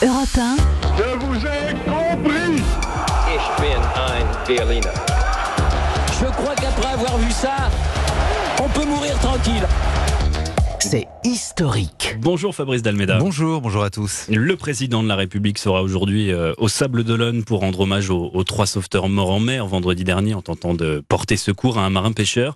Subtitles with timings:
[0.00, 0.56] Europe 1.
[0.96, 2.62] Je vous ai compris
[3.34, 4.94] Ich bin ein Berliner.
[6.20, 7.68] Je crois qu'après avoir vu ça,
[8.62, 9.66] on peut mourir tranquille.
[10.80, 12.16] C'est historique.
[12.20, 13.18] Bonjour Fabrice Dalmeda.
[13.18, 14.26] Bonjour, bonjour à tous.
[14.28, 18.30] Le président de la République sera aujourd'hui euh, au Sable d'Olonne pour rendre hommage aux,
[18.32, 21.90] aux, trois sauveteurs morts en mer vendredi dernier en tentant de porter secours à un
[21.90, 22.54] marin pêcheur.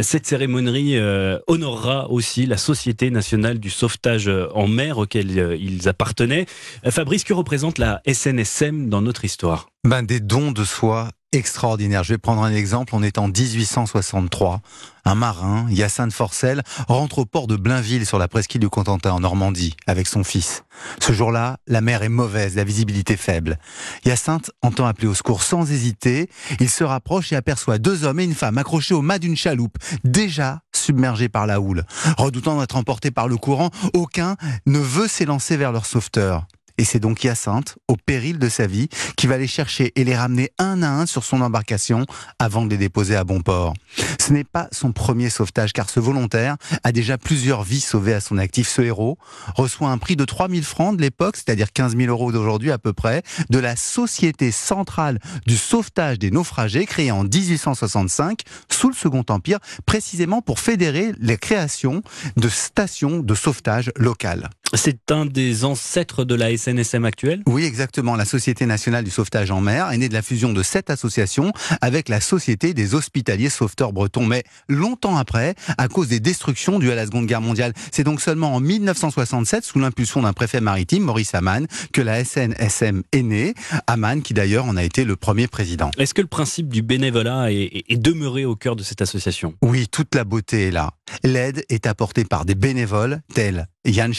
[0.00, 5.88] Cette cérémonie euh, honorera aussi la Société nationale du sauvetage en mer auquel euh, ils
[5.88, 6.46] appartenaient.
[6.90, 9.68] Fabrice, que représente la SNSM dans notre histoire?
[9.84, 12.04] Ben, Des dons de soi extraordinaire.
[12.04, 12.94] Je vais prendre un exemple.
[12.94, 14.60] On est en 1863.
[15.04, 19.20] Un marin, Hyacinthe Forcel, rentre au port de Blainville sur la presqu'île du Cotentin en
[19.20, 20.64] Normandie avec son fils.
[21.00, 23.58] Ce jour-là, la mer est mauvaise, la visibilité faible.
[24.04, 26.28] Hyacinthe entend appeler au secours sans hésiter.
[26.58, 29.78] Il se rapproche et aperçoit deux hommes et une femme accrochés au mât d'une chaloupe,
[30.04, 31.84] déjà submergés par la houle.
[32.18, 34.36] Redoutant d'être emportés par le courant, aucun
[34.66, 36.46] ne veut s'élancer vers leur sauveteur.
[36.80, 40.16] Et c'est donc Hyacinthe, au péril de sa vie, qui va les chercher et les
[40.16, 42.06] ramener un à un sur son embarcation
[42.38, 43.74] avant de les déposer à bon port.
[44.18, 48.20] Ce n'est pas son premier sauvetage, car ce volontaire a déjà plusieurs vies sauvées à
[48.22, 48.66] son actif.
[48.66, 49.18] Ce héros
[49.56, 52.94] reçoit un prix de 3000 francs de l'époque, c'est-à-dire 15 000 euros d'aujourd'hui à peu
[52.94, 59.24] près, de la Société centrale du sauvetage des naufragés, créée en 1865, sous le Second
[59.28, 62.02] Empire, précisément pour fédérer les créations
[62.38, 64.48] de stations de sauvetage locales.
[64.74, 67.42] C'est un des ancêtres de la SNSM actuelle?
[67.46, 68.14] Oui, exactement.
[68.14, 71.52] La Société nationale du sauvetage en mer est née de la fusion de cette association
[71.80, 74.26] avec la Société des hospitaliers sauveteurs bretons.
[74.26, 78.20] Mais longtemps après, à cause des destructions dues à la Seconde Guerre mondiale, c'est donc
[78.20, 83.54] seulement en 1967, sous l'impulsion d'un préfet maritime, Maurice Amann, que la SNSM est née.
[83.88, 85.90] Amann, qui d'ailleurs en a été le premier président.
[85.98, 89.54] Est-ce que le principe du bénévolat est, est demeuré au cœur de cette association?
[89.62, 90.92] Oui, toute la beauté est là.
[91.24, 94.12] L'aide est apportée par des bénévoles tels Yann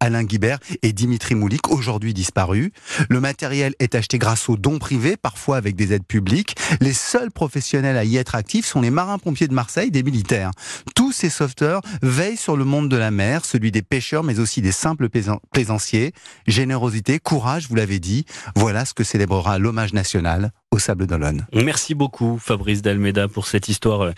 [0.00, 2.70] Alain Guibert et Dimitri Moulik, aujourd'hui disparus.
[3.08, 6.56] Le matériel est acheté grâce aux dons privés, parfois avec des aides publiques.
[6.80, 10.50] Les seuls professionnels à y être actifs sont les marins-pompiers de Marseille, des militaires.
[10.94, 14.60] Tous ces sauveteurs veillent sur le monde de la mer, celui des pêcheurs, mais aussi
[14.62, 15.08] des simples
[15.52, 16.12] plaisanciers.
[16.46, 18.24] Générosité, courage, vous l'avez dit,
[18.56, 21.46] voilà ce que célébrera l'hommage national au Sable d'Olonne.
[21.52, 24.12] Merci beaucoup Fabrice Dalmeda pour cette histoire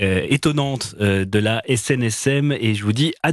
[0.00, 3.32] euh, étonnante euh, de la SNSM et je vous dis à